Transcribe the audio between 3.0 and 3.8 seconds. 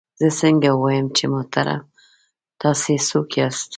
څوک یاست؟